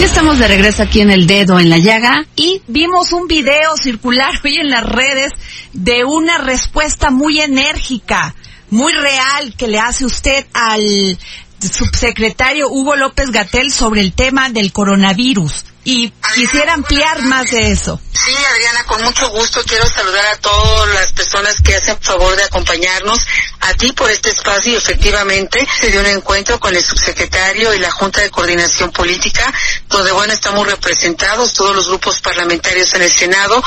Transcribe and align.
Ya 0.00 0.06
estamos 0.06 0.38
de 0.38 0.48
regreso 0.48 0.82
aquí 0.82 1.02
en 1.02 1.10
el 1.10 1.26
dedo 1.26 1.60
en 1.60 1.68
la 1.68 1.76
llaga 1.76 2.24
y 2.34 2.62
vimos 2.66 3.12
un 3.12 3.26
video 3.26 3.76
circular 3.76 4.32
hoy 4.42 4.56
en 4.56 4.70
las 4.70 4.82
redes 4.82 5.30
de 5.74 6.06
una 6.06 6.38
respuesta 6.38 7.10
muy 7.10 7.38
enérgica, 7.38 8.34
muy 8.70 8.94
real 8.94 9.54
que 9.58 9.68
le 9.68 9.78
hace 9.78 10.06
usted 10.06 10.46
al 10.54 11.18
subsecretario 11.60 12.70
Hugo 12.70 12.96
López 12.96 13.30
Gatel 13.30 13.70
sobre 13.70 14.00
el 14.00 14.14
tema 14.14 14.48
del 14.48 14.72
coronavirus 14.72 15.66
y 15.84 16.10
quisiera 16.34 16.74
ampliar 16.74 17.22
más 17.22 17.50
de 17.50 17.72
eso. 17.72 18.00
Sí, 18.12 18.34
Adriana, 18.52 18.84
con 18.84 19.02
mucho 19.02 19.30
gusto. 19.30 19.62
Quiero 19.64 19.88
saludar 19.88 20.26
a 20.26 20.36
todas 20.36 20.94
las 20.94 21.12
personas 21.12 21.60
que 21.62 21.74
hacen 21.74 21.98
favor 22.00 22.36
de 22.36 22.42
acompañarnos, 22.42 23.26
a 23.60 23.74
ti 23.74 23.92
por 23.92 24.10
este 24.10 24.28
espacio 24.28 24.74
y 24.74 24.76
efectivamente 24.76 25.66
se 25.80 25.90
dio 25.90 26.00
un 26.00 26.06
encuentro 26.06 26.60
con 26.60 26.74
el 26.76 26.84
subsecretario 26.84 27.72
y 27.72 27.78
la 27.78 27.90
Junta 27.90 28.20
de 28.20 28.30
Coordinación 28.30 28.90
Política, 28.92 29.52
donde 29.88 30.12
bueno, 30.12 30.34
estamos 30.34 30.66
representados 30.66 31.54
todos 31.54 31.74
los 31.74 31.88
grupos 31.88 32.20
parlamentarios 32.20 32.92
en 32.94 33.02
el 33.02 33.12
Senado. 33.12 33.62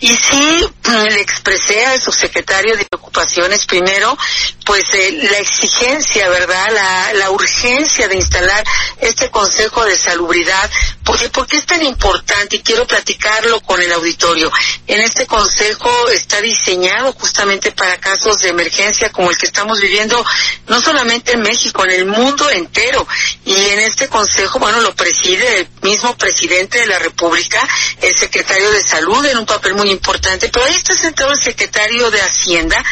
Y 0.00 0.14
sí 0.14 0.68
le 0.84 1.20
expresé 1.20 1.86
al 1.86 2.00
subsecretario 2.00 2.76
de 2.76 2.86
ocupaciones 2.92 3.64
primero, 3.64 4.18
pues 4.66 4.84
eh, 4.92 5.28
la 5.30 5.38
exigencia, 5.38 6.28
¿verdad? 6.28 6.68
La, 6.72 7.12
la 7.14 7.30
urgencia 7.30 8.06
de 8.08 8.16
instalar 8.16 8.64
este 8.98 9.30
Consejo 9.30 9.84
de 9.84 9.96
Salubridad, 9.96 10.70
porque, 11.04 11.28
porque 11.30 11.53
es 11.54 11.66
tan 11.66 11.82
importante 11.82 12.56
y 12.56 12.62
quiero 12.62 12.86
platicarlo 12.86 13.60
con 13.60 13.80
el 13.80 13.92
auditorio. 13.92 14.50
En 14.86 15.00
este 15.00 15.26
consejo 15.26 16.08
está 16.08 16.40
diseñado 16.40 17.12
justamente 17.12 17.72
para 17.72 17.98
casos 17.98 18.38
de 18.38 18.50
emergencia 18.50 19.10
como 19.10 19.30
el 19.30 19.38
que 19.38 19.46
estamos 19.46 19.80
viviendo, 19.80 20.24
no 20.68 20.80
solamente 20.80 21.32
en 21.32 21.42
México, 21.42 21.84
en 21.84 21.90
el 21.92 22.06
mundo 22.06 22.50
entero. 22.50 23.06
Y 23.44 23.54
en 23.54 23.80
este 23.80 24.08
consejo, 24.08 24.58
bueno, 24.58 24.80
lo 24.80 24.94
preside 24.94 25.60
el 25.60 25.68
mismo 25.82 26.16
presidente 26.16 26.78
de 26.78 26.86
la 26.86 26.98
República, 26.98 27.66
el 28.00 28.16
secretario 28.16 28.70
de 28.70 28.82
Salud, 28.82 29.24
en 29.26 29.38
un 29.38 29.46
papel 29.46 29.74
muy 29.74 29.90
importante, 29.90 30.48
pero 30.48 30.64
ahí 30.66 30.74
está 30.74 30.94
sentado 30.94 31.30
el 31.30 31.42
secretario 31.42 32.10
de 32.10 32.20
Hacienda, 32.20 32.82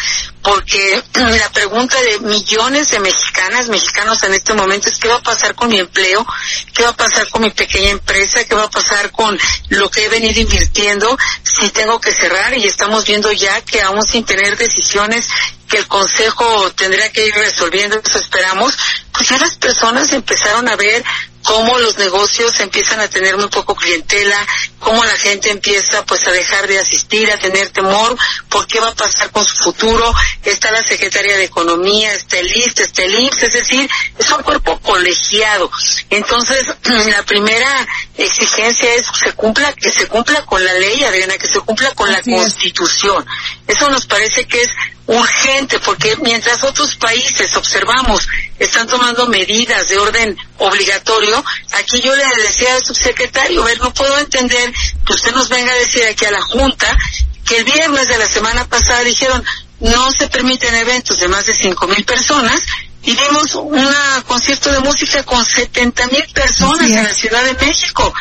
porque 0.43 1.03
la 1.15 1.51
pregunta 1.51 2.01
de 2.03 2.21
millones 2.21 2.91
de 2.91 3.01
mexicanas, 3.01 3.69
mexicanos 3.69 4.23
en 4.23 4.35
este 4.35 4.55
momento 4.55 4.89
es 4.89 4.99
qué 4.99 5.09
va 5.09 5.17
a 5.17 5.23
pasar 5.23 5.55
con 5.55 5.69
mi 5.69 5.79
empleo, 5.79 6.27
qué 6.75 6.83
va 6.83 6.91
a 6.91 6.97
pasar 6.97 7.29
con 7.31 7.43
mi 7.43 7.51
pequeña 7.51 7.91
empresa, 7.91 8.45
qué 8.53 8.57
va 8.57 8.65
a 8.65 8.71
pasar 8.71 9.11
con 9.13 9.39
lo 9.71 9.91
que 9.91 10.05
he 10.05 10.09
venido 10.11 10.39
invirtiendo, 10.39 11.17
si 11.43 11.71
tengo 11.71 11.99
que 11.99 12.13
cerrar 12.13 12.53
y 12.55 12.67
estamos 12.67 13.07
viendo 13.07 13.33
ya 13.33 13.63
que 13.63 13.81
aún 13.81 14.03
sin 14.03 14.27
tener 14.27 14.59
decisiones 14.59 15.27
que 15.69 15.79
el 15.79 15.87
Consejo 15.89 16.71
tendría 16.73 17.11
que 17.11 17.27
ir 17.29 17.35
resolviendo, 17.35 17.99
eso 17.99 18.19
esperamos, 18.19 18.77
pues 19.11 19.31
ya 19.31 19.39
las 19.39 19.55
personas 19.55 20.13
empezaron 20.13 20.69
a 20.69 20.77
ver 20.77 21.03
cómo 21.43 21.79
los 21.79 21.99
negocios 21.99 22.59
empiezan 22.61 23.01
a 23.01 23.09
tener 23.09 23.37
muy 23.37 23.49
poco 23.49 23.75
clientela, 23.75 24.47
cómo 24.79 25.05
la 25.05 25.17
gente 25.17 25.51
empieza 25.51 26.05
pues 26.07 26.27
a 26.27 26.31
dejar 26.31 26.67
de 26.67 26.79
asistir, 26.79 27.31
a 27.31 27.39
tener 27.39 27.71
temor, 27.71 28.17
por 28.49 28.67
qué 28.67 28.81
va 28.81 28.89
a 28.89 28.95
pasar 28.95 29.31
con 29.31 29.45
su 29.45 29.57
futuro, 29.57 30.13
está 30.45 30.71
la 30.71 30.83
Secretaría 30.83 31.37
de 31.37 31.45
Economía, 31.45 32.13
está 32.15 32.39
el 32.39 32.55
IST, 32.55 32.81
está 32.81 33.03
el 33.03 33.15
IMSS, 33.15 33.43
es 33.43 33.53
decir, 33.53 33.91
es 34.19 34.31
un 34.31 34.43
cuerpo 34.43 34.79
colegiado. 34.81 35.71
Entonces, 36.11 36.67
la 37.07 37.23
primera 37.25 37.87
exigencia 38.17 38.95
es 38.95 39.11
que 39.11 39.31
se 39.31 39.33
cumpla, 39.35 39.73
que 39.73 39.91
se 39.91 40.07
cumpla 40.07 40.45
con 40.45 40.65
la 40.65 40.75
ley, 40.75 41.03
Adriana, 41.05 41.39
que 41.39 41.49
se 41.49 41.61
cumpla 41.61 41.93
con 41.95 42.11
la 42.11 42.19
es. 42.19 42.25
Constitución. 42.25 43.25
Eso 43.67 43.89
nos 43.91 44.07
parece 44.07 44.47
que 44.47 44.61
es 44.63 44.71
urgente, 45.13 45.79
porque 45.81 46.17
mientras 46.23 46.63
otros 46.65 46.97
países 46.97 47.55
observamos 47.57 48.27
están 48.59 48.87
tomando 48.87 49.27
medidas 49.29 49.89
de 49.89 49.99
orden 49.99 50.37
obligatorio, 50.59 51.45
aquí 51.73 52.01
yo 52.01 52.15
le 52.15 52.25
decía 52.43 52.75
al 52.75 52.85
subsecretario, 52.85 53.65
ver, 53.65 53.81
no 53.81 53.93
puedo 53.93 54.19
entender 54.19 54.73
que 55.07 55.13
usted 55.13 55.33
nos 55.33 55.49
venga 55.49 55.73
a 55.73 55.77
decir 55.77 56.05
aquí 56.05 56.25
a 56.25 56.31
la 56.31 56.41
Junta 56.41 56.97
que 57.45 57.59
el 57.59 57.65
viernes 57.65 58.09
de 58.09 58.19
la 58.19 58.29
semana 58.29 58.67
pasada 58.67 59.03
dijeron 59.03 59.45
no 59.81 60.13
se 60.13 60.29
permiten 60.29 60.75
eventos 60.77 61.19
de 61.19 61.29
más 61.29 61.45
de 61.47 61.55
cinco 61.55 61.89
mil 61.89 62.05
personas 62.05 62.63
y 63.03 63.17
vimos 63.17 63.55
un 63.57 63.85
concierto 64.27 64.73
de 64.73 64.79
música 64.81 65.25
con 65.25 65.45
70 65.45 66.07
mil 66.07 66.25
personas 66.33 66.89
en 66.89 67.03
la 67.03 67.13
Ciudad 67.13 67.45
de 67.45 67.55
México. 67.55 68.15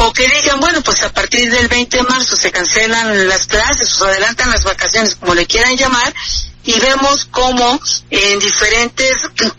O 0.00 0.12
que 0.12 0.28
digan, 0.28 0.60
bueno, 0.60 0.80
pues 0.82 1.02
a 1.02 1.12
partir 1.12 1.50
del 1.50 1.66
20 1.66 1.96
de 1.96 2.02
marzo 2.04 2.36
se 2.36 2.52
cancelan 2.52 3.28
las 3.28 3.46
clases 3.46 3.92
o 3.92 4.04
se 4.04 4.10
adelantan 4.10 4.50
las 4.50 4.62
vacaciones, 4.62 5.16
como 5.16 5.34
le 5.34 5.46
quieran 5.46 5.76
llamar, 5.76 6.14
y 6.64 6.78
vemos 6.80 7.26
cómo 7.30 7.80
en 8.10 8.38
diferentes 8.38 9.12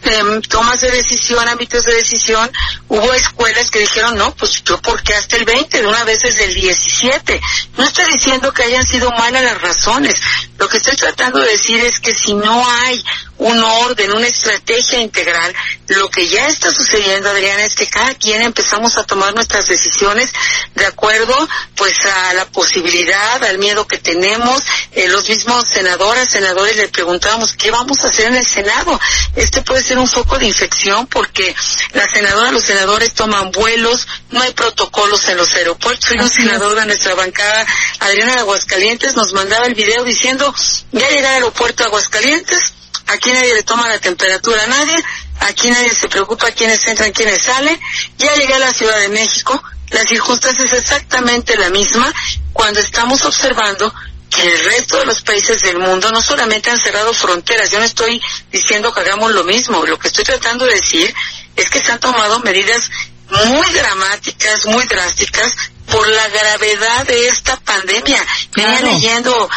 em, 0.04 0.42
tomas 0.44 0.80
de 0.82 0.92
decisión, 0.92 1.48
ámbitos 1.48 1.84
de 1.84 1.96
decisión, 1.96 2.50
hubo 2.88 3.14
escuelas 3.14 3.72
que 3.72 3.80
dijeron, 3.80 4.16
no, 4.16 4.34
pues 4.36 4.64
yo 4.64 4.80
porque 4.80 5.14
hasta 5.16 5.36
el 5.36 5.44
20, 5.44 5.82
de 5.82 5.88
una 5.88 6.04
vez 6.04 6.22
desde 6.22 6.46
el 6.46 6.54
17. 6.54 7.42
No 7.78 7.84
estoy 7.84 8.06
diciendo 8.14 8.54
que 8.54 8.64
hayan 8.64 8.86
sido 8.86 9.10
malas 9.12 9.44
las 9.44 9.60
razones. 9.60 10.22
Lo 10.60 10.68
que 10.68 10.78
estoy 10.78 10.96
tratando 10.98 11.40
de 11.40 11.52
decir 11.52 11.80
es 11.84 12.00
que 12.00 12.14
si 12.14 12.34
no 12.34 12.70
hay 12.70 13.04
un 13.38 13.58
orden, 13.64 14.12
una 14.12 14.28
estrategia 14.28 15.00
integral, 15.00 15.56
lo 15.88 16.10
que 16.10 16.28
ya 16.28 16.48
está 16.48 16.70
sucediendo, 16.72 17.30
Adriana, 17.30 17.64
es 17.64 17.76
que 17.76 17.88
cada 17.88 18.14
quien 18.14 18.42
empezamos 18.42 18.98
a 18.98 19.06
tomar 19.06 19.34
nuestras 19.34 19.68
decisiones 19.68 20.34
de 20.76 20.86
acuerdo, 20.86 21.48
pues, 21.76 21.94
a 22.06 22.34
la 22.34 22.46
posibilidad, 22.46 23.42
al 23.44 23.58
miedo 23.58 23.88
que 23.88 23.98
tenemos. 23.98 24.64
Eh, 24.92 25.08
los 25.08 25.30
mismos 25.30 25.66
senadoras, 25.68 26.30
senadores 26.30 26.76
le 26.76 26.90
preguntábamos 26.90 27.54
qué 27.54 27.72
vamos 27.72 28.04
a 28.04 28.10
hacer 28.10 28.28
en 28.28 28.36
el 28.36 28.46
Senado. 28.46 29.00
Este 29.36 29.62
puede 29.62 29.82
ser 29.82 29.98
un 29.98 30.08
foco 30.08 30.38
de 30.38 30.48
infección 30.48 31.08
porque 31.08 31.56
la 31.94 32.08
senadora, 32.08 32.52
los 32.52 32.66
senadores 32.66 33.14
toman 33.14 33.52
vuelos, 33.52 34.08
no 34.30 34.42
hay 34.42 34.52
protocolos 34.52 35.28
en 35.30 35.38
los 35.38 35.54
aeropuertos. 35.54 36.12
Hoy 36.12 36.20
un 36.20 36.30
senador 36.30 36.78
de 36.78 36.86
nuestra 36.86 37.16
bancada, 37.16 37.66
Adriana 38.00 38.34
de 38.34 38.40
Aguascalientes, 38.40 39.16
nos 39.16 39.32
mandaba 39.32 39.66
el 39.66 39.76
video 39.76 40.04
diciendo, 40.04 40.49
ya 40.92 41.08
llegué 41.10 41.20
al 41.28 41.34
aeropuerto 41.36 41.84
de 41.84 41.88
Aguascalientes, 41.90 42.74
aquí 43.08 43.32
nadie 43.32 43.54
le 43.56 43.64
toma 43.64 43.88
la 43.88 44.00
temperatura 44.00 44.64
a 44.64 44.68
nadie, 44.68 44.96
aquí 45.42 45.70
nadie 45.72 45.94
se 45.94 46.08
preocupa 46.10 46.52
quiénes 46.52 46.86
entran, 46.88 47.12
quiénes 47.12 47.42
salen, 47.42 47.80
ya 48.18 48.34
llegué 48.36 48.54
a 48.54 48.60
la 48.60 48.74
Ciudad 48.74 49.00
de 49.00 49.10
México, 49.10 49.62
la 49.90 50.04
circunstancia 50.04 50.66
es 50.66 50.74
exactamente 50.74 51.58
la 51.58 51.70
misma 51.70 52.14
cuando 52.54 52.80
estamos 52.80 53.24
observando 53.26 53.94
que 54.30 54.44
el 54.44 54.64
resto 54.66 54.98
de 55.00 55.06
los 55.08 55.22
países 55.22 55.62
del 55.62 55.80
mundo 55.80 56.12
no 56.12 56.22
solamente 56.22 56.70
han 56.70 56.80
cerrado 56.80 57.14
fronteras, 57.14 57.72
yo 57.72 57.80
no 57.80 57.86
estoy 57.86 58.22
diciendo 58.52 58.94
que 58.94 59.02
hagamos 59.02 59.32
lo 59.32 59.44
mismo, 59.44 59.84
lo 59.86 59.98
que 59.98 60.08
estoy 60.10 60.24
tratando 60.24 60.66
de 60.66 60.76
decir 60.76 61.12
es 61.56 61.70
que 61.70 61.80
se 61.80 61.92
han 61.92 62.00
tomado 62.00 62.40
medidas 62.42 62.90
muy 63.32 63.68
dramáticas, 63.72 64.66
muy 64.68 64.86
drásticas 64.86 65.56
por 65.88 66.08
la 66.08 66.28
gravedad 66.28 67.06
de 67.08 67.28
esta 67.28 67.58
pandemia. 67.58 68.24
Venía 68.56 68.80
Claro. 68.80 68.94
leyendo 68.94 69.50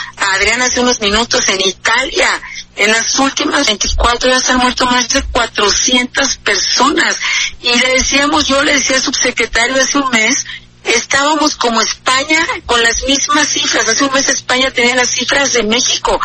hace 0.50 0.80
unos 0.80 1.00
minutos 1.00 1.48
en 1.48 1.60
Italia. 1.60 2.28
En 2.76 2.90
las 2.90 3.18
últimas 3.18 3.66
24 3.66 4.30
horas 4.30 4.50
han 4.50 4.58
muerto 4.58 4.86
más 4.86 5.08
de 5.10 5.22
400 5.22 6.36
personas. 6.38 7.16
Y 7.60 7.74
le 7.78 7.92
decíamos, 7.94 8.46
yo 8.46 8.62
le 8.62 8.74
decía 8.74 8.96
al 8.96 9.02
subsecretario 9.02 9.80
hace 9.80 9.98
un 9.98 10.10
mes, 10.10 10.44
estábamos 10.84 11.54
como 11.56 11.80
España 11.80 12.44
con 12.66 12.82
las 12.82 13.02
mismas 13.04 13.48
cifras. 13.48 13.88
Hace 13.88 14.04
un 14.04 14.12
mes 14.12 14.28
España 14.28 14.70
tenía 14.70 14.96
las 14.96 15.10
cifras 15.10 15.52
de 15.52 15.62
México. 15.62 16.18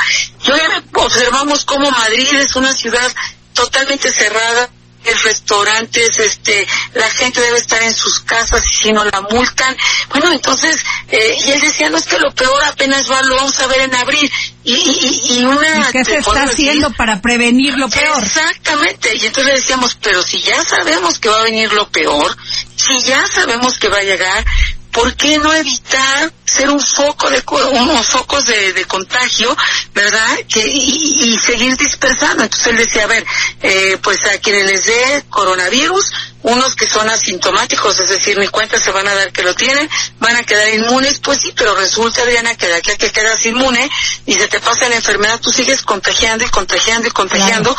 Y 0.46 0.52
hoy 0.52 0.60
observamos 0.94 1.66
cómo 1.66 1.92
Madrid 1.92 2.28
es 2.34 2.56
una 2.56 2.74
ciudad 2.74 3.14
totalmente 3.54 4.12
cerrada 4.12 4.70
restaurantes, 5.24 6.20
este, 6.20 6.68
la 6.94 7.10
gente 7.12 7.42
debe 7.42 7.58
estar 7.58 7.82
en 7.82 7.94
sus 7.94 8.20
casas 8.22 8.64
y 8.72 8.76
si 8.76 8.92
no 8.92 9.04
la 9.06 9.22
multan. 9.22 9.76
Bueno, 10.10 10.32
entonces, 10.32 10.84
eh, 11.10 11.38
y 11.46 11.52
él 11.52 11.62
decía, 11.62 11.90
no 11.90 11.98
es 11.98 12.06
que 12.06 12.20
lo 12.20 12.32
peor 12.34 12.64
apenas 12.64 13.10
va, 13.10 13.22
lo 13.24 13.36
vamos 13.36 13.60
a 13.60 13.68
ver 13.68 13.82
en 13.82 13.96
abril. 13.96 14.32
Y, 14.64 14.74
y, 14.74 15.40
y 15.40 15.46
una... 15.46 15.90
¿Y 15.90 15.92
qué 15.92 16.04
se 16.04 16.18
está 16.18 16.46
decir, 16.46 16.70
haciendo 16.70 16.92
para 16.92 17.22
prevenir 17.22 17.78
lo 17.78 17.90
peor? 17.90 18.22
Exactamente, 18.22 19.16
y 19.16 19.26
entonces 19.26 19.46
le 19.46 19.60
decíamos, 19.60 19.98
pero 20.02 20.22
si 20.24 20.42
ya 20.42 20.62
sabemos 20.64 21.20
que 21.20 21.30
va 21.30 21.40
a 21.40 21.44
venir 21.44 21.72
lo 21.74 21.88
peor, 21.90 22.36
si 22.76 23.00
ya 23.02 23.26
sabemos 23.28 23.78
que 23.78 23.88
va 23.90 23.98
a 23.98 24.04
llegar, 24.04 24.46
¿por 24.98 25.16
qué 25.16 25.38
no 25.38 25.54
evitar 25.54 26.34
ser 26.44 26.72
un 26.72 26.80
foco 26.80 27.30
de 27.30 27.44
unos 27.72 28.08
focos 28.08 28.46
de, 28.48 28.84
contagio, 28.86 29.56
verdad? 29.94 30.40
Que, 30.52 30.68
y, 30.68 31.38
seguir 31.38 31.78
dispersando. 31.78 32.44
Entonces 32.44 32.68
él 32.68 32.78
decía, 32.78 33.04
a 33.04 33.08
ver, 33.08 33.24
eh, 33.62 34.00
pues 34.02 34.26
a 34.26 34.40
quienes 34.40 34.66
les 34.66 34.86
dé 34.86 35.24
coronavirus, 35.30 36.12
unos 36.42 36.76
que 36.76 36.90
son 36.90 37.08
asintomáticos, 37.10 38.00
es 38.00 38.10
decir, 38.10 38.40
ni 38.40 38.48
cuenta 38.48 38.80
se 38.80 38.92
van 38.92 39.08
a 39.08 39.14
dar 39.14 39.32
que 39.32 39.44
lo 39.44 39.54
tienen, 39.54 39.88
van 40.20 40.36
a 40.36 40.44
quedar 40.44 40.68
inmunes, 40.70 41.20
pues 41.20 41.42
sí, 41.42 41.54
pero 41.56 41.76
resulta, 41.76 42.24
Adriana, 42.24 42.56
que 42.56 42.68
de 42.68 42.76
aquí 42.76 42.98
que 42.98 43.12
quedas 43.12 43.46
inmune 43.46 43.88
y 44.26 44.34
se 44.34 44.48
te 44.48 44.60
pasa 44.60 44.90
la 44.90 44.96
enfermedad, 44.96 45.40
tú 45.40 45.52
sigues 45.52 45.84
contagiando 45.84 46.44
y 46.44 46.50
contagiando 46.50 47.08
y 47.08 47.12
contagiando, 47.12 47.76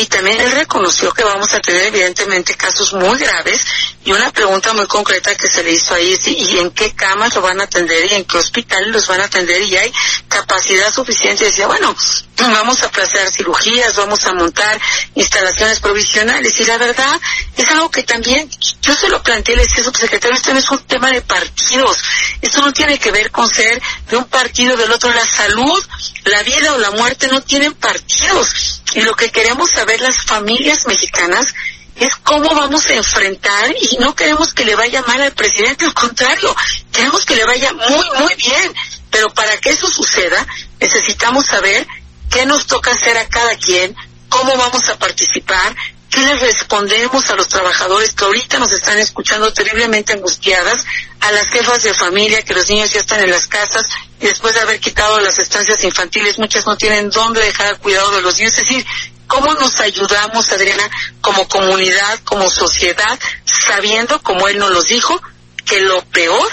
y 0.00 0.06
también 0.06 0.40
él 0.40 0.50
reconoció 0.52 1.12
que 1.12 1.24
vamos 1.24 1.52
a 1.52 1.60
tener 1.60 1.82
evidentemente 1.82 2.54
casos 2.54 2.94
muy 2.94 3.18
graves. 3.18 3.60
Y 4.02 4.12
una 4.12 4.30
pregunta 4.32 4.72
muy 4.72 4.86
concreta 4.86 5.34
que 5.34 5.46
se 5.46 5.62
le 5.62 5.72
hizo 5.72 5.92
ahí 5.94 6.14
es 6.14 6.26
¿y 6.26 6.58
en 6.58 6.70
qué 6.70 6.94
camas 6.94 7.34
lo 7.34 7.42
van 7.42 7.60
a 7.60 7.64
atender 7.64 8.10
y 8.10 8.14
en 8.14 8.24
qué 8.24 8.38
hospitales 8.38 8.88
los 8.88 9.06
van 9.08 9.20
a 9.20 9.24
atender? 9.24 9.60
Y 9.60 9.76
hay 9.76 9.92
capacidad 10.26 10.90
suficiente. 10.90 11.44
Decía, 11.44 11.66
bueno, 11.66 11.94
vamos 12.38 12.82
a 12.82 12.86
aplazar 12.86 13.30
cirugías, 13.30 13.94
vamos 13.96 14.24
a 14.24 14.32
montar 14.32 14.80
instalaciones 15.16 15.80
provisionales. 15.80 16.58
Y 16.58 16.64
la 16.64 16.78
verdad 16.78 17.20
es 17.54 17.70
algo 17.70 17.90
que 17.90 18.02
también 18.02 18.48
yo 18.80 18.94
se 18.94 19.10
lo 19.10 19.22
planteé, 19.22 19.54
le 19.54 19.64
decía 19.64 19.84
subsecretario, 19.84 20.34
esto 20.34 20.54
no 20.54 20.60
es 20.60 20.70
un 20.70 20.78
tema 20.84 21.10
de 21.10 21.20
partidos, 21.20 21.98
esto 22.40 22.62
no 22.62 22.72
tiene 22.72 22.98
que 22.98 23.10
ver 23.10 23.30
con 23.30 23.50
ser 23.50 23.82
de 24.08 24.16
un 24.16 24.24
partido 24.24 24.78
del 24.78 24.90
otro, 24.92 25.12
la 25.12 25.26
salud, 25.26 25.84
la 26.24 26.42
vida 26.42 26.72
o 26.72 26.78
la 26.78 26.90
muerte 26.92 27.28
no 27.28 27.42
tienen 27.42 27.74
partidos 27.74 28.79
y 28.94 29.02
lo 29.02 29.14
que 29.14 29.30
queremos 29.30 29.70
saber 29.70 30.00
las 30.00 30.24
familias 30.24 30.86
mexicanas 30.86 31.54
es 31.96 32.16
cómo 32.16 32.54
vamos 32.54 32.86
a 32.86 32.94
enfrentar 32.94 33.74
y 33.78 33.98
no 33.98 34.14
queremos 34.14 34.54
que 34.54 34.64
le 34.64 34.74
vaya 34.74 35.02
mal 35.02 35.20
al 35.20 35.32
presidente, 35.32 35.84
al 35.84 35.94
contrario, 35.94 36.54
queremos 36.92 37.24
que 37.26 37.36
le 37.36 37.44
vaya 37.44 37.72
muy, 37.72 38.06
muy 38.18 38.34
bien. 38.36 38.74
Pero 39.10 39.28
para 39.30 39.58
que 39.58 39.70
eso 39.70 39.88
suceda, 39.88 40.46
necesitamos 40.80 41.46
saber 41.46 41.86
qué 42.30 42.46
nos 42.46 42.66
toca 42.66 42.92
hacer 42.92 43.18
a 43.18 43.28
cada 43.28 43.54
quien, 43.56 43.94
cómo 44.28 44.56
vamos 44.56 44.88
a 44.88 44.98
participar, 44.98 45.76
qué 46.10 46.20
les 46.20 46.40
respondemos 46.40 47.30
a 47.30 47.36
los 47.36 47.48
trabajadores 47.48 48.12
que 48.12 48.24
ahorita 48.24 48.58
nos 48.58 48.72
están 48.72 48.98
escuchando 48.98 49.52
terriblemente 49.52 50.12
angustiadas, 50.12 50.84
a 51.20 51.32
las 51.32 51.46
jefas 51.48 51.82
de 51.82 51.94
familia, 51.94 52.42
que 52.42 52.54
los 52.54 52.68
niños 52.68 52.90
ya 52.90 53.00
están 53.00 53.22
en 53.22 53.30
las 53.30 53.46
casas 53.46 53.84
y 54.20 54.26
después 54.26 54.54
de 54.54 54.60
haber 54.60 54.80
quitado 54.80 55.20
las 55.20 55.38
estancias 55.38 55.82
infantiles, 55.84 56.38
muchas 56.38 56.66
no 56.66 56.76
tienen 56.76 57.10
dónde 57.10 57.40
dejar 57.40 57.74
el 57.74 57.78
cuidado 57.78 58.10
de 58.10 58.22
los 58.22 58.36
niños. 58.38 58.58
Es 58.58 58.68
decir, 58.68 58.84
¿cómo 59.26 59.54
nos 59.54 59.78
ayudamos, 59.80 60.50
Adriana, 60.50 60.90
como 61.20 61.46
comunidad, 61.48 62.18
como 62.24 62.50
sociedad, 62.50 63.18
sabiendo, 63.44 64.20
como 64.22 64.48
él 64.48 64.58
nos 64.58 64.70
lo 64.70 64.82
dijo, 64.82 65.20
que 65.64 65.80
lo 65.80 66.02
peor 66.06 66.50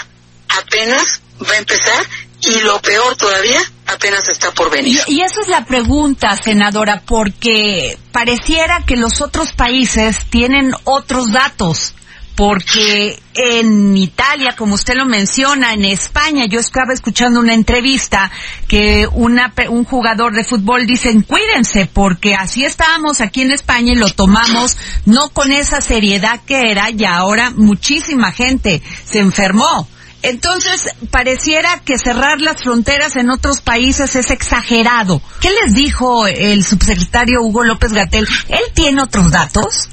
apenas 0.48 1.20
va 1.42 1.54
a 1.54 1.58
empezar 1.58 2.06
y 2.40 2.60
lo 2.60 2.80
peor 2.80 3.16
todavía 3.16 3.60
apenas 3.88 4.28
está 4.28 4.52
por 4.52 4.70
venir. 4.70 5.00
Y, 5.06 5.20
esa 5.20 5.40
es 5.40 5.48
la 5.48 5.64
pregunta, 5.64 6.36
senadora, 6.36 7.02
porque 7.04 7.98
pareciera 8.12 8.84
que 8.86 8.96
los 8.96 9.20
otros 9.20 9.52
países 9.52 10.26
tienen 10.30 10.72
otros 10.84 11.32
datos 11.32 11.94
porque 12.38 13.20
en 13.34 13.96
Italia, 13.96 14.54
como 14.56 14.76
usted 14.76 14.94
lo 14.94 15.06
menciona, 15.06 15.72
en 15.72 15.84
España, 15.84 16.44
yo 16.48 16.60
estaba 16.60 16.92
escuchando 16.92 17.40
una 17.40 17.52
entrevista 17.52 18.30
que 18.68 19.08
una, 19.10 19.52
un 19.68 19.82
jugador 19.82 20.32
de 20.34 20.44
fútbol 20.44 20.86
dice, 20.86 21.12
cuídense, 21.26 21.90
porque 21.92 22.36
así 22.36 22.64
estábamos 22.64 23.20
aquí 23.20 23.40
en 23.40 23.50
España 23.50 23.90
y 23.92 23.98
lo 23.98 24.08
tomamos 24.10 24.76
no 25.04 25.30
con 25.30 25.50
esa 25.50 25.80
seriedad 25.80 26.38
que 26.46 26.70
era 26.70 26.90
y 26.90 27.04
ahora 27.04 27.50
muchísima 27.50 28.30
gente 28.30 28.82
se 29.04 29.18
enfermó. 29.18 29.88
Entonces, 30.22 30.82
pareciera 31.10 31.80
que 31.84 31.98
cerrar 31.98 32.40
las 32.40 32.62
fronteras 32.62 33.16
en 33.16 33.30
otros 33.30 33.60
países 33.60 34.16
es 34.16 34.30
exagerado. 34.30 35.22
¿Qué 35.40 35.50
les 35.62 35.74
dijo 35.74 36.26
el 36.26 36.64
subsecretario 36.64 37.40
Hugo 37.42 37.64
López 37.64 37.92
Gatel? 37.92 38.26
¿Él 38.48 38.64
tiene 38.74 39.02
otros 39.02 39.30
datos? 39.30 39.88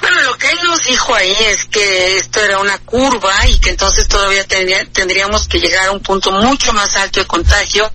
Bueno, 0.00 0.22
lo 0.22 0.36
que 0.38 0.48
él 0.48 0.58
nos 0.64 0.82
dijo 0.82 1.14
ahí 1.14 1.36
es 1.48 1.66
que 1.66 2.16
esto 2.16 2.40
era 2.40 2.58
una 2.58 2.78
curva 2.78 3.32
y 3.48 3.58
que 3.58 3.70
entonces 3.70 4.08
todavía 4.08 4.44
tendríamos 4.46 5.46
que 5.46 5.60
llegar 5.60 5.88
a 5.88 5.92
un 5.92 6.00
punto 6.00 6.32
mucho 6.32 6.72
más 6.72 6.96
alto 6.96 7.20
de 7.20 7.26
contagio 7.26 7.90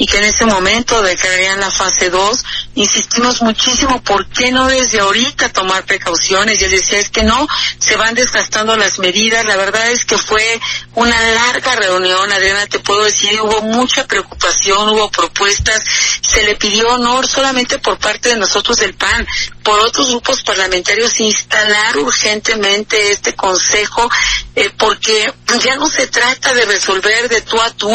y 0.00 0.06
que 0.06 0.16
en 0.16 0.24
ese 0.24 0.46
momento 0.46 1.02
declararían 1.02 1.60
la 1.60 1.70
fase 1.70 2.08
2. 2.08 2.44
Insistimos 2.76 3.42
muchísimo, 3.42 4.02
¿por 4.02 4.26
qué 4.30 4.50
no 4.50 4.66
desde 4.66 4.98
ahorita 4.98 5.50
tomar 5.50 5.84
precauciones? 5.84 6.58
Y 6.58 6.64
él 6.64 6.70
decía, 6.70 6.98
es 6.98 7.10
que 7.10 7.22
no, 7.22 7.46
se 7.78 7.96
van 7.96 8.14
desgastando 8.14 8.78
las 8.78 8.98
medidas. 8.98 9.44
La 9.44 9.56
verdad 9.56 9.90
es 9.90 10.06
que 10.06 10.16
fue 10.16 10.58
una 10.94 11.20
larga 11.20 11.76
reunión, 11.76 12.32
Adriana, 12.32 12.66
te 12.66 12.78
puedo 12.78 13.04
decir, 13.04 13.38
hubo 13.42 13.60
mucha 13.60 14.06
preocupación, 14.06 14.88
hubo 14.88 15.10
propuestas, 15.10 15.84
se 16.22 16.44
le 16.44 16.56
pidió 16.56 16.94
honor 16.94 17.26
solamente 17.26 17.78
por 17.78 17.98
parte 17.98 18.30
de 18.30 18.36
nosotros 18.36 18.78
del 18.78 18.94
PAN, 18.94 19.26
por 19.62 19.78
otros 19.80 20.08
grupos 20.08 20.42
parlamentarios 20.42 21.20
instalar 21.20 21.98
urgentemente 21.98 23.10
este 23.10 23.34
consejo 23.34 24.08
eh, 24.56 24.70
porque 24.78 25.32
ya 25.62 25.76
no 25.76 25.88
se 25.88 26.06
trata 26.06 26.54
de 26.54 26.64
resolver 26.64 27.28
de 27.28 27.42
tú 27.42 27.60
a 27.60 27.70
tú 27.70 27.90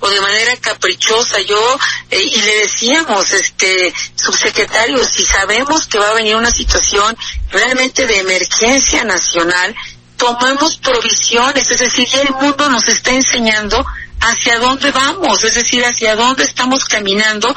o 0.00 0.08
de 0.08 0.20
manera 0.20 0.56
caprichosa 0.58 1.40
yo 1.46 1.78
eh, 2.10 2.22
y 2.22 2.40
le 2.40 2.58
decíamos 2.58 3.32
este 3.32 3.92
subsecretario 4.14 5.04
si 5.04 5.24
sabemos 5.24 5.86
que 5.86 5.98
va 5.98 6.10
a 6.10 6.14
venir 6.14 6.36
una 6.36 6.50
situación 6.50 7.16
realmente 7.50 8.06
de 8.06 8.18
emergencia 8.18 9.04
nacional 9.04 9.74
tomemos 10.16 10.76
provisiones 10.76 11.70
es 11.70 11.78
decir 11.78 12.08
ya 12.08 12.22
el 12.22 12.34
mundo 12.34 12.68
nos 12.68 12.88
está 12.88 13.12
enseñando 13.12 13.84
hacia 14.20 14.58
dónde 14.58 14.90
vamos 14.90 15.44
es 15.44 15.54
decir 15.54 15.84
hacia 15.84 16.16
dónde 16.16 16.44
estamos 16.44 16.84
caminando 16.84 17.54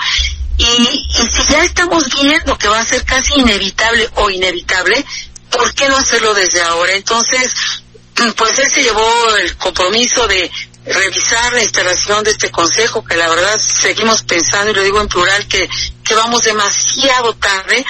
y, 0.60 0.64
y 0.64 1.28
si 1.28 1.44
ya 1.50 1.64
estamos 1.64 2.10
viendo 2.10 2.58
que 2.58 2.68
va 2.68 2.80
a 2.80 2.86
ser 2.86 3.06
casi 3.06 3.40
inevitable 3.40 4.10
o 4.16 4.30
inevitable, 4.30 5.06
¿por 5.50 5.74
qué 5.74 5.88
no 5.88 5.96
hacerlo 5.96 6.34
desde 6.34 6.62
ahora? 6.62 6.94
Entonces, 6.94 7.56
pues 8.36 8.60
él 8.60 8.70
se 8.70 8.84
llevó 8.84 9.36
el 9.38 9.56
compromiso 9.56 10.28
de 10.28 10.52
revisar 10.86 11.54
la 11.54 11.62
instalación 11.62 12.24
de 12.24 12.32
este 12.32 12.52
consejo, 12.52 13.04
que 13.04 13.18
la 13.18 13.30
verdad 13.30 13.58
seguimos 13.58 14.24
pensando, 14.24 14.72
y 14.72 14.76
lo 14.76 14.84
digo 14.84 15.02
en 15.02 15.08
plural, 15.08 15.48
que, 15.48 15.70
que 16.04 16.16
vamos 16.16 16.42
demasiado 16.42 17.36
tarde, 17.36 17.86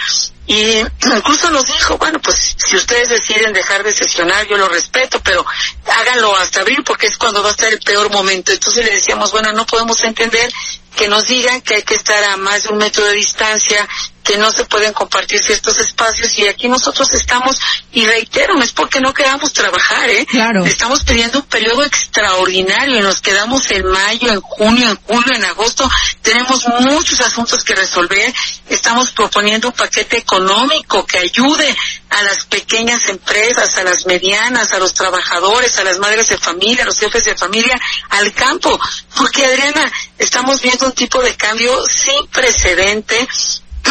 y 0.50 0.80
incluso 1.16 1.52
nos 1.52 1.64
dijo, 1.64 1.98
bueno, 2.00 2.20
pues 2.20 2.56
si 2.58 2.76
ustedes 2.76 3.10
deciden 3.10 3.54
dejar 3.54 3.84
de 3.84 3.92
sesionar, 3.92 4.48
yo 4.48 4.58
lo 4.58 4.68
respeto, 4.68 5.22
pero 5.24 5.46
háganlo 5.86 6.36
hasta 6.36 6.62
abril 6.62 6.84
porque 6.84 7.06
es 7.06 7.18
cuando 7.18 7.44
va 7.44 7.50
a 7.50 7.52
estar 7.52 7.72
el 7.72 7.80
peor 7.80 8.10
momento. 8.10 8.52
Entonces 8.52 8.84
le 8.84 8.94
decíamos, 8.94 9.32
bueno, 9.32 9.54
no 9.54 9.68
podemos 9.68 10.02
entender 10.02 10.52
que 10.96 11.08
nos 11.08 11.28
digan 11.28 11.62
que 11.62 11.76
hay 11.76 11.84
que 11.84 11.94
estar 11.94 12.24
a 12.24 12.38
más 12.38 12.64
de 12.64 12.70
un 12.70 12.80
metro 12.80 13.06
de 13.06 13.14
distancia, 13.14 13.88
que 14.30 14.38
no 14.38 14.52
se 14.52 14.64
pueden 14.66 14.94
compartir 14.94 15.40
ciertos 15.40 15.80
espacios 15.80 16.38
y 16.38 16.48
aquí 16.48 16.68
nosotros 16.68 17.12
estamos, 17.16 17.60
y 17.92 18.06
reitero, 18.06 18.54
no 18.54 18.62
es 18.62 18.72
porque 18.72 19.00
no 19.00 19.12
queramos 19.12 19.52
trabajar, 19.54 20.08
¿eh? 20.08 20.24
Claro. 20.28 20.64
Estamos 20.66 21.04
pidiendo 21.04 21.40
un 21.40 21.46
periodo 21.46 21.84
extraordinario 21.84 23.00
y 23.00 23.02
nos 23.02 23.22
quedamos 23.22 23.72
en 23.72 23.88
mayo, 23.88 24.32
en 24.32 24.40
junio, 24.40 24.88
en 24.92 24.98
julio, 24.98 25.34
en 25.34 25.46
agosto. 25.46 25.90
Tenemos 26.22 26.68
muchos 26.82 27.20
asuntos 27.22 27.64
que 27.64 27.74
resolver. 27.74 28.32
Estamos 28.68 29.10
proponiendo 29.10 29.70
un 29.70 29.74
paquete 29.74 30.20
económico 30.20 31.08
que 31.08 31.18
ayude 31.18 31.76
a 32.12 32.22
las 32.22 32.46
pequeñas 32.46 33.10
empresas, 33.10 33.78
a 33.78 33.84
las 33.84 34.06
medianas, 34.06 34.74
a 34.74 34.78
los 34.78 34.94
trabajadores, 34.94 35.80
a 35.80 35.84
las 35.84 35.98
madres 35.98 36.30
de 36.30 36.38
familia, 36.38 36.84
a 36.84 36.86
los 36.86 37.00
jefes 37.00 37.24
de 37.24 37.36
familia, 37.36 37.82
al 38.12 38.32
campo. 38.34 38.80
Porque 39.18 39.44
Adriana, 39.44 39.92
estamos 40.20 40.62
viendo 40.62 40.86
un 40.86 40.92
tipo 40.92 41.20
de 41.24 41.36
cambio 41.36 41.84
sin 41.88 42.28
precedente 42.28 43.28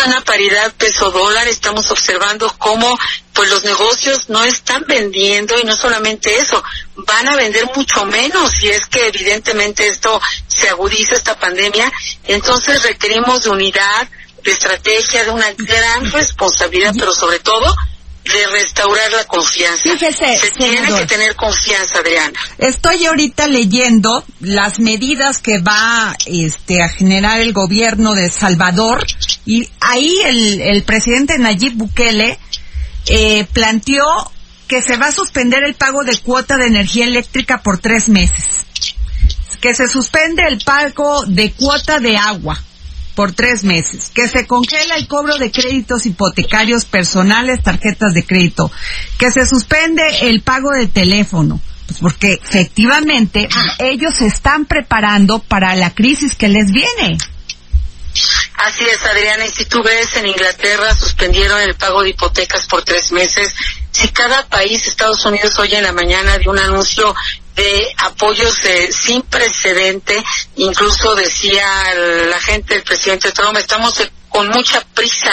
una 0.06 0.20
paridad 0.22 0.72
peso 0.74 1.10
dólar, 1.10 1.48
estamos 1.48 1.90
observando 1.90 2.52
cómo 2.58 2.98
pues 3.32 3.50
los 3.50 3.64
negocios 3.64 4.28
no 4.28 4.42
están 4.44 4.84
vendiendo 4.86 5.58
y 5.58 5.64
no 5.64 5.76
solamente 5.76 6.38
eso, 6.38 6.62
van 6.96 7.28
a 7.28 7.36
vender 7.36 7.66
mucho 7.74 8.04
menos 8.04 8.62
y 8.62 8.68
es 8.68 8.86
que 8.86 9.06
evidentemente 9.06 9.86
esto 9.86 10.20
se 10.46 10.68
agudiza 10.68 11.14
esta 11.14 11.38
pandemia, 11.38 11.92
entonces 12.24 12.82
requerimos 12.82 13.44
de 13.44 13.50
unidad, 13.50 14.08
de 14.42 14.50
estrategia, 14.50 15.24
de 15.24 15.30
una 15.30 15.52
gran 15.56 16.10
responsabilidad, 16.10 16.94
pero 16.98 17.14
sobre 17.14 17.38
todo 17.40 17.74
de 18.28 18.46
restaurar 18.48 19.10
la 19.12 19.24
confianza. 19.24 19.82
Fíjese, 19.82 20.36
Se 20.36 20.50
tiene 20.50 20.86
que 20.86 21.06
tener 21.06 21.34
confianza, 21.34 21.98
Adriana. 21.98 22.38
Estoy 22.58 23.06
ahorita 23.06 23.46
leyendo 23.46 24.22
las 24.40 24.80
medidas 24.80 25.38
que 25.38 25.60
va 25.60 26.14
este, 26.26 26.82
a 26.82 26.88
generar 26.88 27.40
el 27.40 27.52
gobierno 27.52 28.14
de 28.14 28.30
Salvador 28.30 29.06
y 29.48 29.66
ahí 29.80 30.14
el, 30.26 30.60
el 30.60 30.82
presidente 30.82 31.38
Nayib 31.38 31.72
Bukele 31.72 32.38
eh, 33.06 33.46
planteó 33.50 34.04
que 34.66 34.82
se 34.82 34.98
va 34.98 35.06
a 35.06 35.12
suspender 35.12 35.64
el 35.64 35.72
pago 35.72 36.04
de 36.04 36.18
cuota 36.18 36.58
de 36.58 36.66
energía 36.66 37.06
eléctrica 37.06 37.62
por 37.62 37.78
tres 37.78 38.10
meses, 38.10 38.66
que 39.62 39.72
se 39.72 39.88
suspende 39.88 40.42
el 40.46 40.58
pago 40.58 41.24
de 41.24 41.50
cuota 41.52 41.98
de 41.98 42.18
agua, 42.18 42.62
por 43.14 43.32
tres 43.32 43.64
meses, 43.64 44.10
que 44.12 44.28
se 44.28 44.46
congela 44.46 44.96
el 44.96 45.08
cobro 45.08 45.38
de 45.38 45.50
créditos 45.50 46.04
hipotecarios 46.04 46.84
personales, 46.84 47.62
tarjetas 47.62 48.12
de 48.12 48.26
crédito, 48.26 48.70
que 49.16 49.30
se 49.30 49.46
suspende 49.46 50.02
el 50.28 50.42
pago 50.42 50.72
de 50.72 50.88
teléfono, 50.88 51.58
Pues 51.86 52.00
porque 52.00 52.34
efectivamente 52.34 53.48
ellos 53.78 54.14
se 54.14 54.26
están 54.26 54.66
preparando 54.66 55.38
para 55.38 55.74
la 55.74 55.94
crisis 55.94 56.36
que 56.36 56.48
les 56.48 56.70
viene. 56.70 57.16
Así 58.58 58.84
es, 58.88 59.00
Adriana, 59.04 59.46
y 59.46 59.50
si 59.50 59.66
tú 59.66 59.82
ves 59.84 60.16
en 60.16 60.26
Inglaterra 60.26 60.92
suspendieron 60.92 61.60
el 61.60 61.76
pago 61.76 62.02
de 62.02 62.10
hipotecas 62.10 62.66
por 62.66 62.82
tres 62.82 63.12
meses. 63.12 63.54
Si 63.92 64.08
cada 64.08 64.48
país, 64.48 64.84
Estados 64.86 65.24
Unidos, 65.24 65.56
hoy 65.60 65.76
en 65.76 65.84
la 65.84 65.92
mañana 65.92 66.38
dio 66.38 66.50
un 66.50 66.58
anuncio 66.58 67.14
de 67.58 67.94
apoyos 67.98 68.54
sin 68.90 69.22
precedente, 69.22 70.22
incluso 70.54 71.16
decía 71.16 71.66
la 71.94 72.40
gente 72.40 72.74
del 72.74 72.84
presidente 72.84 73.32
Trump, 73.32 73.56
estamos 73.56 74.00
con 74.28 74.48
mucha 74.50 74.80
prisa 74.94 75.30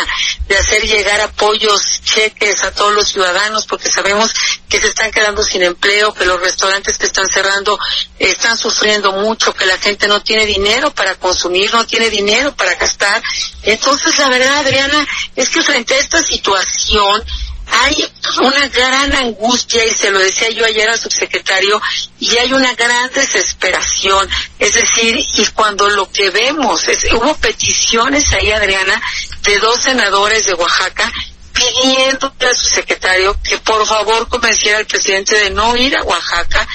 de 0.48 0.58
hacer 0.58 0.82
llegar 0.88 1.22
apoyos, 1.22 2.02
cheques 2.04 2.64
a 2.64 2.72
todos 2.72 2.94
los 2.94 3.10
ciudadanos, 3.10 3.68
porque 3.68 3.92
sabemos 3.92 4.34
que 4.68 4.80
se 4.80 4.88
están 4.88 5.12
quedando 5.12 5.44
sin 5.44 5.62
empleo, 5.62 6.14
que 6.14 6.26
los 6.26 6.40
restaurantes 6.40 6.98
que 6.98 7.06
están 7.06 7.28
cerrando 7.28 7.78
están 8.18 8.58
sufriendo 8.58 9.12
mucho, 9.12 9.54
que 9.54 9.68
la 9.68 9.78
gente 9.78 10.08
no 10.08 10.24
tiene 10.24 10.48
dinero 10.48 10.94
para 10.96 11.16
consumir, 11.16 11.72
no 11.74 11.86
tiene 11.86 12.10
dinero 12.10 12.56
para 12.56 12.74
gastar. 12.76 13.22
Entonces, 13.64 14.18
la 14.18 14.30
verdad, 14.30 14.58
Adriana, 14.58 15.08
es 15.36 15.50
que 15.50 15.62
frente 15.62 15.94
a 15.94 16.00
esta 16.00 16.24
situación, 16.24 17.24
hay 17.82 18.12
una 18.42 18.68
gran 18.70 19.14
angustia, 19.14 19.86
y 19.86 19.94
se 19.94 20.12
lo 20.12 20.20
decía 20.20 20.50
yo 20.50 20.66
ayer 20.66 20.90
al 20.90 21.00
subsecretario, 21.00 21.82
y 22.20 22.38
hay 22.38 22.54
una 22.54 22.74
gran 22.74 23.12
desesperación. 23.12 24.28
Es 24.60 24.74
decir, 24.74 25.18
y 25.18 25.46
cuando 25.48 25.90
lo 25.90 26.12
que 26.12 26.30
vemos 26.30 26.88
es, 26.88 27.06
hubo 27.14 27.36
peticiones 27.38 28.32
ahí, 28.34 28.52
Adriana, 28.52 29.02
de 29.44 29.60
dos 29.60 29.82
senadores 29.82 30.46
de 30.46 30.54
Oaxaca 30.54 31.12
pidiendo 31.54 32.34
al 32.40 32.56
subsecretario 32.56 33.38
que 33.42 33.58
por 33.60 33.86
favor 33.88 34.28
convenciera 34.28 34.80
al 34.80 34.86
presidente 34.86 35.38
de 35.40 35.50
no 35.52 35.76
ir 35.78 35.96
a 35.96 36.04
Oaxaca 36.04 36.68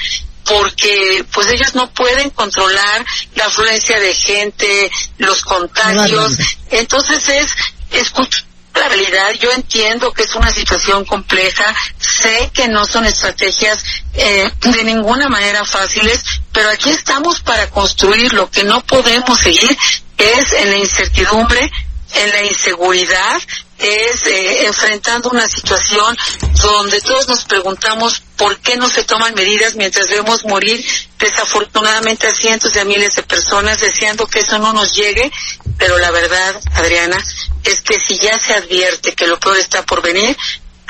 porque 0.43 1.23
pues 1.31 1.47
ellos 1.51 1.75
no 1.75 1.91
pueden 1.93 2.31
controlar 2.31 3.05
la 3.35 3.45
afluencia 3.45 3.99
de 3.99 4.13
gente, 4.13 4.91
los 5.19 5.43
contagios. 5.43 6.37
Entonces 6.71 7.29
es 7.29 7.55
escuchar 7.91 8.50
la 8.73 8.87
realidad, 8.87 9.31
yo 9.39 9.51
entiendo 9.51 10.11
que 10.13 10.23
es 10.23 10.35
una 10.35 10.51
situación 10.51 11.05
compleja, 11.05 11.75
sé 11.97 12.49
que 12.53 12.67
no 12.67 12.85
son 12.85 13.05
estrategias 13.05 13.83
eh, 14.13 14.49
de 14.61 14.83
ninguna 14.83 15.29
manera 15.29 15.65
fáciles, 15.65 16.23
pero 16.51 16.69
aquí 16.69 16.89
estamos 16.89 17.41
para 17.41 17.69
construir. 17.69 18.33
Lo 18.33 18.49
que 18.49 18.63
no 18.63 18.81
podemos 18.85 19.39
seguir 19.39 19.77
es 20.17 20.53
en 20.53 20.71
la 20.71 20.77
incertidumbre, 20.77 21.71
en 22.13 22.29
la 22.29 22.43
inseguridad, 22.43 23.41
es 23.81 24.25
eh, 24.27 24.65
enfrentando 24.65 25.29
una 25.29 25.47
situación 25.47 26.17
donde 26.61 27.01
todos 27.01 27.27
nos 27.27 27.45
preguntamos 27.45 28.21
por 28.37 28.59
qué 28.59 28.77
no 28.77 28.89
se 28.89 29.03
toman 29.03 29.33
medidas 29.33 29.75
mientras 29.75 30.07
vemos 30.09 30.45
morir 30.45 30.83
desafortunadamente 31.17 32.27
a 32.27 32.35
cientos 32.35 32.73
de 32.73 32.85
miles 32.85 33.15
de 33.15 33.23
personas 33.23 33.79
deseando 33.79 34.27
que 34.27 34.39
eso 34.39 34.59
no 34.59 34.73
nos 34.73 34.93
llegue, 34.93 35.31
pero 35.77 35.97
la 35.97 36.11
verdad, 36.11 36.61
Adriana, 36.73 37.17
es 37.63 37.81
que 37.81 37.99
si 37.99 38.17
ya 38.17 38.37
se 38.39 38.53
advierte 38.53 39.13
que 39.13 39.27
lo 39.27 39.39
peor 39.39 39.57
está 39.57 39.83
por 39.83 40.01
venir, 40.01 40.37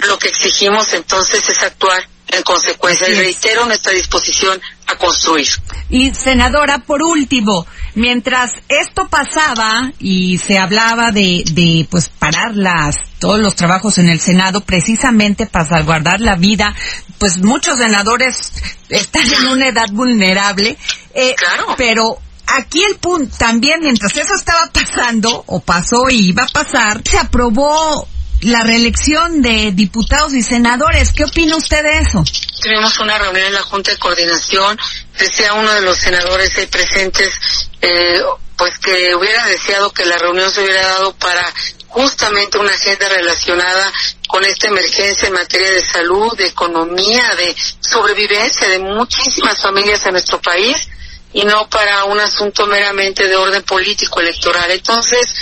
lo 0.08 0.18
que 0.20 0.30
exigimos 0.30 0.94
entonces 0.94 1.48
es 1.48 1.62
actuar 1.64 2.08
en 2.32 2.44
consecuencia. 2.44 3.10
Y 3.10 3.16
reitero 3.16 3.66
nuestra 3.66 3.92
disposición 3.94 4.60
a 4.88 4.98
construir. 4.98 5.48
Y 5.90 6.14
senadora, 6.14 6.80
por 6.80 7.04
último, 7.04 7.66
mientras 7.96 8.52
esto 8.68 9.08
pasaba 9.08 9.92
y 10.00 10.38
se 10.38 10.58
hablaba 10.58 11.12
de, 11.12 11.44
de 11.52 11.88
pues 11.90 12.10
parar 12.10 12.56
las 12.56 12.96
todos 13.20 13.40
los 13.40 13.56
trabajos 13.56 14.00
en 14.00 14.10
el 14.10 14.20
Senado 14.20 14.62
precisamente 14.62 15.46
para 15.46 15.68
salvaguardar 15.68 16.22
la 16.22 16.36
vida, 16.36 16.76
pues 17.20 17.38
muchos 17.38 17.78
senadores 17.78 18.52
están 18.90 19.32
en 19.32 19.48
una 19.50 19.68
edad 19.68 19.88
vulnerable, 19.92 20.76
eh, 21.14 21.36
claro. 21.38 21.76
pero 21.78 22.18
aquí 22.48 22.84
el 22.84 22.96
punto 22.96 23.36
también 23.38 23.82
mientras 23.82 24.18
eso 24.18 24.34
estaba 24.34 24.72
pasando 24.74 25.44
o 25.46 25.60
pasó 25.60 26.10
y 26.10 26.30
iba 26.30 26.44
a 26.44 26.48
pasar, 26.48 27.02
se 27.06 27.20
aprobó 27.20 28.08
la 28.42 28.64
reelección 28.64 29.42
de 29.42 29.72
diputados 29.74 30.34
y 30.34 30.42
senadores. 30.42 31.12
¿Qué 31.14 31.24
opina 31.24 31.56
usted 31.56 31.84
de 31.84 32.00
eso? 32.00 32.24
Tuvimos 32.62 32.98
una 33.00 33.18
reunión 33.18 33.48
en 33.48 33.54
la 33.54 33.62
Junta 33.62 33.92
de 33.92 33.98
Coordinación. 33.98 34.78
Decía 35.18 35.54
uno 35.54 35.72
de 35.74 35.82
los 35.82 35.98
senadores 35.98 36.58
ahí 36.58 36.66
presentes, 36.68 37.34
eh, 37.82 38.22
pues 38.58 38.78
que 38.80 39.16
hubiera 39.16 39.46
deseado 39.46 39.92
que 39.92 40.06
la 40.06 40.18
reunión 40.18 40.52
se 40.52 40.62
hubiera 40.62 40.82
dado 40.82 41.14
para 41.16 41.54
justamente 41.88 42.58
una 42.58 42.72
agenda 42.72 43.10
relacionada 43.10 43.92
con 44.28 44.44
esta 44.46 44.68
emergencia 44.68 45.28
en 45.28 45.34
materia 45.34 45.72
de 45.72 45.84
salud, 45.84 46.36
de 46.38 46.48
economía, 46.48 47.36
de 47.36 47.56
sobrevivencia 47.82 48.70
de 48.70 48.80
muchísimas 48.80 49.62
familias 49.62 50.06
en 50.06 50.14
nuestro 50.14 50.42
país 50.42 50.88
y 51.34 51.44
no 51.44 51.68
para 51.70 52.06
un 52.06 52.20
asunto 52.20 52.66
meramente 52.66 53.28
de 53.28 53.36
orden 53.36 53.64
político 53.64 54.22
electoral. 54.22 54.72
Entonces, 54.72 55.34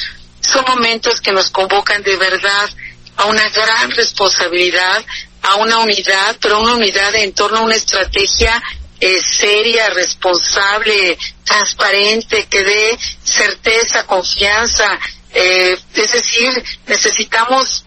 son 0.41 0.65
momentos 0.67 1.21
que 1.21 1.31
nos 1.31 1.49
convocan 1.51 2.01
de 2.03 2.15
verdad 2.15 2.69
a 3.19 3.25
una 3.25 3.49
gran 3.49 3.91
responsabilidad, 3.91 5.03
a 5.41 5.55
una 5.55 5.79
unidad, 5.79 6.37
pero 6.39 6.61
una 6.61 6.75
unidad 6.75 7.13
en 7.15 7.33
torno 7.33 7.57
a 7.57 7.61
una 7.61 7.75
estrategia 7.75 8.63
eh, 9.01 9.19
seria, 9.21 9.89
responsable, 9.89 11.17
transparente, 11.43 12.47
que 12.47 12.63
dé 12.63 12.97
certeza, 13.21 14.05
confianza. 14.05 14.97
Eh, 15.33 15.77
es 15.95 16.11
decir, 16.13 16.63
necesitamos 16.87 17.83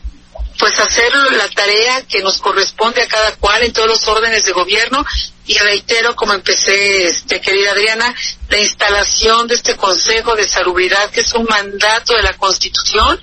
pues 0.58 0.78
hacer 0.78 1.10
la 1.32 1.48
tarea 1.48 2.02
que 2.02 2.20
nos 2.20 2.36
corresponde 2.38 3.00
a 3.00 3.08
cada 3.08 3.34
cual 3.36 3.62
en 3.62 3.72
todos 3.72 3.88
los 3.88 4.06
órdenes 4.06 4.44
de 4.44 4.52
gobierno 4.52 5.04
y 5.46 5.56
reitero 5.58 6.14
como 6.14 6.34
empecé 6.34 7.06
este 7.06 7.40
querida 7.40 7.72
Adriana 7.72 8.14
la 8.48 8.58
instalación 8.58 9.48
de 9.48 9.54
este 9.54 9.76
Consejo 9.76 10.36
de 10.36 10.46
Salubridad 10.46 11.10
que 11.10 11.20
es 11.20 11.32
un 11.32 11.44
mandato 11.44 12.14
de 12.14 12.22
la 12.22 12.34
Constitución 12.34 13.18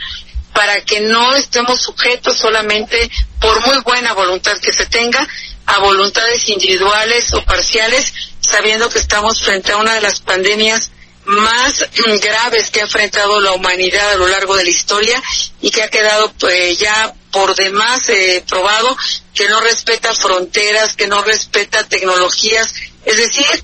para 0.59 0.81
que 0.81 0.99
no 0.99 1.35
estemos 1.35 1.81
sujetos 1.81 2.35
solamente 2.35 3.09
por 3.39 3.65
muy 3.65 3.77
buena 3.77 4.11
voluntad 4.11 4.57
que 4.57 4.73
se 4.73 4.85
tenga 4.87 5.25
a 5.65 5.79
voluntades 5.79 6.49
individuales 6.49 7.33
o 7.33 7.41
parciales, 7.45 8.11
sabiendo 8.41 8.89
que 8.89 8.99
estamos 8.99 9.41
frente 9.41 9.71
a 9.71 9.77
una 9.77 9.93
de 9.93 10.01
las 10.01 10.19
pandemias 10.19 10.91
más 11.23 11.85
graves 12.21 12.71
que 12.71 12.81
ha 12.81 12.83
enfrentado 12.83 13.39
la 13.39 13.53
humanidad 13.53 14.11
a 14.11 14.15
lo 14.17 14.27
largo 14.27 14.57
de 14.57 14.65
la 14.65 14.69
historia 14.69 15.23
y 15.61 15.71
que 15.71 15.81
ha 15.81 15.87
quedado 15.87 16.29
pues, 16.33 16.77
ya 16.77 17.13
por 17.31 17.55
demás 17.55 18.09
eh, 18.09 18.43
probado 18.45 18.97
que 19.33 19.47
no 19.47 19.61
respeta 19.61 20.13
fronteras, 20.13 20.93
que 20.93 21.07
no 21.07 21.21
respeta 21.21 21.85
tecnologías, 21.85 22.73
es 23.05 23.15
decir, 23.15 23.63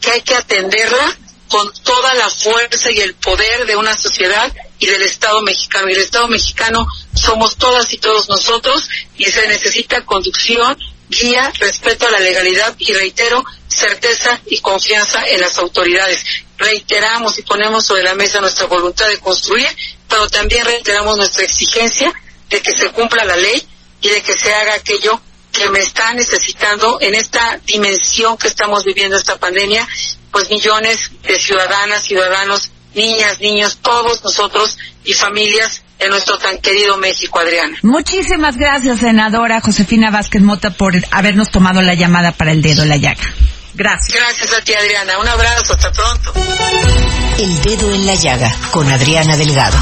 que 0.00 0.10
hay 0.10 0.22
que 0.22 0.36
atenderla 0.36 1.18
con 1.48 1.70
toda 1.82 2.14
la 2.14 2.30
fuerza 2.30 2.90
y 2.92 3.00
el 3.00 3.12
poder 3.16 3.66
de 3.66 3.76
una 3.76 3.94
sociedad 3.94 4.50
y 4.80 4.86
del 4.86 5.02
Estado 5.02 5.40
mexicano. 5.42 5.88
Y 5.88 5.92
el 5.92 6.00
Estado 6.00 6.26
mexicano 6.26 6.88
somos 7.14 7.56
todas 7.56 7.92
y 7.92 7.98
todos 7.98 8.28
nosotros 8.28 8.88
y 9.16 9.26
se 9.26 9.46
necesita 9.46 10.04
conducción, 10.04 10.76
guía, 11.08 11.52
respeto 11.58 12.06
a 12.06 12.10
la 12.10 12.20
legalidad 12.20 12.74
y 12.78 12.92
reitero, 12.92 13.44
certeza 13.68 14.40
y 14.46 14.58
confianza 14.58 15.24
en 15.28 15.40
las 15.40 15.58
autoridades. 15.58 16.24
Reiteramos 16.58 17.38
y 17.38 17.42
ponemos 17.42 17.86
sobre 17.86 18.02
la 18.02 18.14
mesa 18.14 18.40
nuestra 18.40 18.66
voluntad 18.66 19.06
de 19.08 19.20
construir, 19.20 19.68
pero 20.08 20.28
también 20.28 20.64
reiteramos 20.64 21.16
nuestra 21.16 21.44
exigencia 21.44 22.12
de 22.48 22.60
que 22.60 22.72
se 22.72 22.90
cumpla 22.90 23.24
la 23.24 23.36
ley 23.36 23.64
y 24.00 24.08
de 24.08 24.22
que 24.22 24.32
se 24.32 24.52
haga 24.52 24.74
aquello 24.74 25.20
que 25.52 25.68
me 25.68 25.80
está 25.80 26.14
necesitando 26.14 26.98
en 27.00 27.14
esta 27.14 27.60
dimensión 27.66 28.38
que 28.38 28.48
estamos 28.48 28.84
viviendo 28.84 29.16
esta 29.16 29.38
pandemia, 29.38 29.86
pues 30.30 30.48
millones 30.48 31.10
de 31.22 31.38
ciudadanas, 31.38 32.04
ciudadanos 32.04 32.70
niñas, 32.94 33.40
niños, 33.40 33.78
todos 33.82 34.22
nosotros 34.24 34.78
y 35.04 35.12
familias 35.12 35.82
en 35.98 36.10
nuestro 36.10 36.38
tan 36.38 36.58
querido 36.58 36.96
México, 36.96 37.38
Adriana. 37.38 37.78
Muchísimas 37.82 38.56
gracias, 38.56 39.00
senadora 39.00 39.60
Josefina 39.60 40.10
Vázquez 40.10 40.42
Mota, 40.42 40.70
por 40.70 40.94
habernos 41.10 41.50
tomado 41.50 41.82
la 41.82 41.94
llamada 41.94 42.32
para 42.32 42.52
el 42.52 42.62
dedo 42.62 42.82
en 42.82 42.88
la 42.88 42.96
llaga. 42.96 43.22
Gracias. 43.74 44.18
Gracias 44.18 44.52
a 44.52 44.60
ti, 44.62 44.74
Adriana. 44.74 45.18
Un 45.18 45.28
abrazo. 45.28 45.74
Hasta 45.74 45.92
pronto. 45.92 46.32
El 47.38 47.62
dedo 47.62 47.94
en 47.94 48.06
la 48.06 48.14
llaga 48.14 48.50
con 48.72 48.90
Adriana 48.90 49.36
Delgado. 49.36 49.76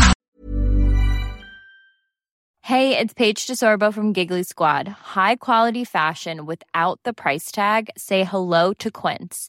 Hey, 2.62 2.98
it's 2.98 3.14
Paige 3.14 3.46
DeSorbo 3.46 3.92
from 3.94 4.12
Giggly 4.12 4.42
Squad. 4.42 4.88
High 4.88 5.36
quality 5.36 5.84
fashion 5.84 6.44
without 6.44 7.00
the 7.02 7.14
price 7.14 7.50
tag. 7.50 7.88
Say 7.96 8.24
hello 8.24 8.74
to 8.74 8.90
Quince. 8.90 9.48